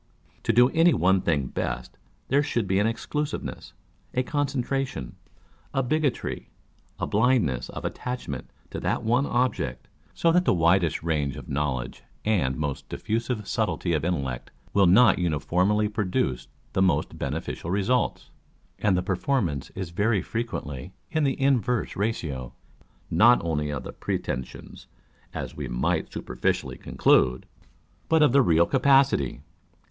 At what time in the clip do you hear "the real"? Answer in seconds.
28.31-28.65